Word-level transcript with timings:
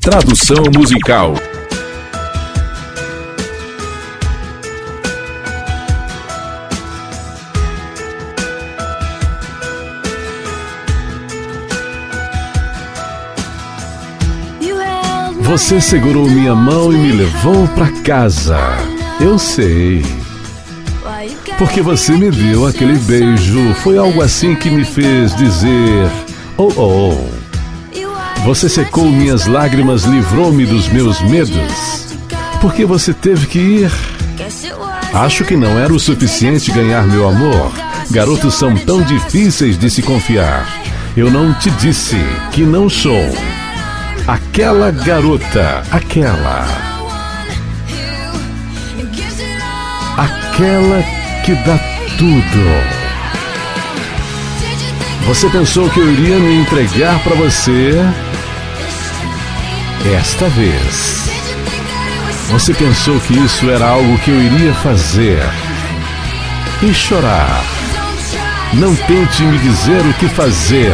Tradução 0.00 0.64
musical. 0.74 1.34
Você 15.42 15.82
segurou 15.82 16.30
minha 16.30 16.54
mão 16.54 16.90
e 16.90 16.96
me 16.96 17.12
levou 17.12 17.68
para 17.68 17.92
casa. 18.00 18.56
Eu 19.20 19.38
sei. 19.38 20.02
Porque 21.58 21.82
você 21.82 22.12
me 22.12 22.30
deu 22.30 22.66
aquele 22.66 22.96
beijo. 23.00 23.74
Foi 23.82 23.98
algo 23.98 24.22
assim 24.22 24.54
que 24.54 24.70
me 24.70 24.82
fez 24.82 25.36
dizer: 25.36 26.10
Oh, 26.56 26.72
oh. 26.78 27.39
Você 28.44 28.68
secou 28.68 29.04
minhas 29.04 29.46
lágrimas, 29.46 30.04
livrou-me 30.04 30.64
dos 30.64 30.88
meus 30.88 31.20
medos. 31.20 32.16
Porque 32.60 32.84
você 32.84 33.12
teve 33.12 33.46
que 33.46 33.58
ir. 33.58 33.92
Acho 35.12 35.44
que 35.44 35.56
não 35.56 35.78
era 35.78 35.92
o 35.92 36.00
suficiente 36.00 36.72
ganhar 36.72 37.06
meu 37.06 37.28
amor. 37.28 37.70
Garotos 38.10 38.54
são 38.54 38.74
tão 38.74 39.02
difíceis 39.02 39.78
de 39.78 39.90
se 39.90 40.02
confiar. 40.02 40.66
Eu 41.16 41.30
não 41.30 41.52
te 41.54 41.70
disse 41.72 42.16
que 42.52 42.62
não 42.62 42.88
sou. 42.88 43.30
Aquela 44.26 44.90
garota, 44.90 45.82
aquela. 45.90 46.66
Aquela 50.16 51.02
que 51.44 51.54
dá 51.56 51.78
tudo. 52.16 53.10
Você 55.26 55.48
pensou 55.50 55.88
que 55.90 56.00
eu 56.00 56.10
iria 56.12 56.38
me 56.38 56.60
entregar 56.60 57.22
para 57.22 57.36
você 57.36 57.94
esta 60.04 60.48
vez. 60.48 61.28
Você 62.50 62.74
pensou 62.74 63.18
que 63.20 63.34
isso 63.34 63.70
era 63.70 63.88
algo 63.88 64.18
que 64.18 64.30
eu 64.30 64.40
iria 64.40 64.74
fazer 64.74 65.40
e 66.82 66.92
chorar. 66.92 67.62
Não 68.74 68.94
tente 68.94 69.42
me 69.42 69.58
dizer 69.58 70.00
o 70.00 70.14
que 70.14 70.28
fazer. 70.28 70.92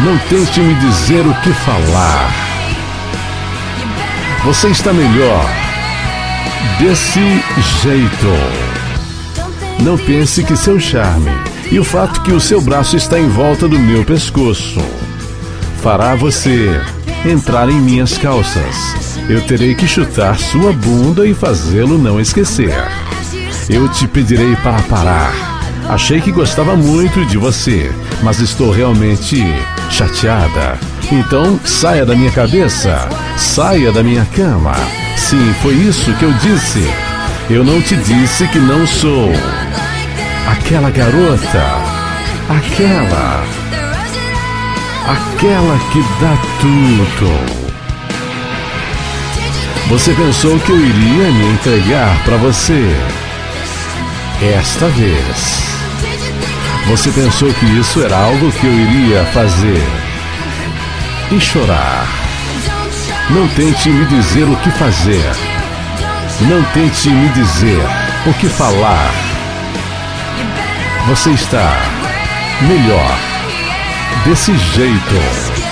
Não 0.00 0.16
tente 0.28 0.60
me 0.60 0.74
dizer 0.74 1.26
o 1.26 1.34
que 1.42 1.52
falar. 1.52 2.30
Você 4.44 4.68
está 4.68 4.92
melhor 4.92 5.44
desse 6.78 7.42
jeito. 7.82 9.82
Não 9.82 9.98
pense 9.98 10.42
que 10.44 10.56
seu 10.56 10.78
charme 10.78 11.30
e 11.70 11.78
o 11.78 11.84
fato 11.84 12.22
que 12.22 12.32
o 12.32 12.40
seu 12.40 12.60
braço 12.60 12.96
está 12.96 13.18
em 13.18 13.28
volta 13.28 13.66
do 13.66 13.78
meu 13.78 14.04
pescoço 14.04 14.80
fará 15.82 16.14
você 16.14 16.80
entrar 17.24 17.68
em 17.68 17.80
minhas 17.80 18.18
calças. 18.18 19.18
Eu 19.28 19.40
terei 19.46 19.74
que 19.74 19.86
chutar 19.86 20.38
sua 20.38 20.72
bunda 20.72 21.26
e 21.26 21.34
fazê-lo 21.34 21.96
não 21.96 22.20
esquecer. 22.20 22.74
Eu 23.68 23.88
te 23.88 24.06
pedirei 24.06 24.54
para 24.56 24.82
parar. 24.82 25.32
Achei 25.88 26.20
que 26.20 26.32
gostava 26.32 26.76
muito 26.76 27.24
de 27.26 27.36
você, 27.36 27.90
mas 28.22 28.40
estou 28.40 28.70
realmente 28.70 29.42
chateada. 29.90 30.78
Então 31.12 31.58
saia 31.64 32.04
da 32.04 32.14
minha 32.14 32.30
cabeça, 32.30 33.08
saia 33.36 33.92
da 33.92 34.02
minha 34.02 34.24
cama. 34.26 34.74
Sim, 35.16 35.54
foi 35.62 35.74
isso 35.74 36.12
que 36.14 36.24
eu 36.24 36.32
disse. 36.34 36.82
Eu 37.50 37.64
não 37.64 37.80
te 37.80 37.96
disse 37.96 38.46
que 38.48 38.58
não 38.58 38.86
sou. 38.86 39.30
Aquela 40.50 40.90
garota, 40.90 41.62
aquela 42.48 43.44
aquela 45.06 45.78
que 45.92 46.00
dá 46.20 46.36
tudo. 46.60 47.64
Você 49.88 50.14
pensou 50.14 50.58
que 50.60 50.72
eu 50.72 50.80
iria 50.80 51.30
me 51.30 51.52
entregar 51.52 52.24
para 52.24 52.36
você 52.38 52.96
esta 54.42 54.88
vez. 54.88 55.62
Você 56.88 57.10
pensou 57.10 57.52
que 57.52 57.66
isso 57.78 58.02
era 58.02 58.16
algo 58.16 58.50
que 58.52 58.66
eu 58.66 58.72
iria 58.72 59.24
fazer 59.26 59.82
e 61.30 61.40
chorar. 61.40 62.06
Não 63.30 63.46
tente 63.48 63.90
me 63.90 64.06
dizer 64.06 64.44
o 64.44 64.56
que 64.56 64.70
fazer. 64.70 65.32
Não 66.40 66.62
tente 66.72 67.10
me 67.10 67.28
dizer 67.30 67.82
o 68.26 68.34
que 68.34 68.48
falar. 68.48 69.10
Você 71.06 71.30
está 71.30 71.76
melhor 72.62 73.33
desse 74.24 74.56
jeito. 74.56 75.64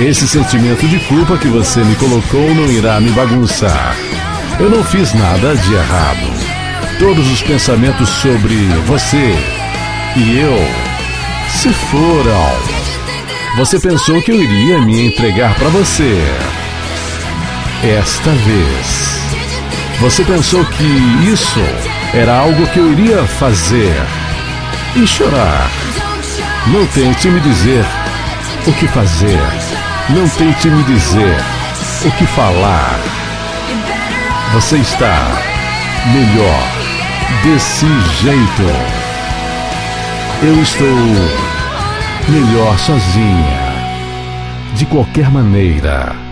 Esse 0.00 0.28
sentimento 0.28 0.86
de 0.86 0.98
culpa 1.00 1.36
que 1.36 1.48
você 1.48 1.82
me 1.82 1.96
colocou 1.96 2.54
não 2.54 2.70
irá 2.70 3.00
me 3.00 3.10
bagunçar. 3.10 3.96
Eu 4.60 4.70
não 4.70 4.84
fiz 4.84 5.12
nada 5.12 5.56
de 5.56 5.74
errado. 5.74 6.98
Todos 6.98 7.30
os 7.30 7.42
pensamentos 7.42 8.08
sobre 8.08 8.54
você 8.86 9.34
e 10.16 10.38
eu 10.38 10.58
se 11.50 11.68
foram. 11.72 12.78
Você 13.56 13.80
pensou 13.80 14.22
que 14.22 14.30
eu 14.30 14.42
iria 14.42 14.80
me 14.80 15.06
entregar 15.06 15.54
para 15.56 15.68
você. 15.68 16.22
Esta 17.82 18.30
vez. 18.30 19.18
Você 20.00 20.24
pensou 20.24 20.64
que 20.64 21.28
isso 21.28 21.60
era 22.14 22.38
algo 22.38 22.66
que 22.68 22.78
eu 22.78 22.92
iria 22.92 23.24
fazer 23.24 23.94
e 24.94 25.06
chorar. 25.06 25.68
Não 26.72 26.86
tente 26.88 27.30
me 27.30 27.40
dizer 27.40 27.82
o 28.66 28.72
que 28.74 28.86
fazer. 28.88 29.40
Não 30.10 30.28
tente 30.28 30.68
me 30.68 30.82
dizer 30.84 31.36
o 32.04 32.10
que 32.10 32.26
falar. 32.26 33.00
Você 34.52 34.76
está 34.76 35.16
melhor 36.12 36.62
desse 37.42 37.86
jeito. 38.20 38.62
Eu 40.42 40.62
estou 40.62 40.86
melhor 42.28 42.78
sozinha. 42.78 43.72
De 44.74 44.84
qualquer 44.84 45.30
maneira. 45.30 46.27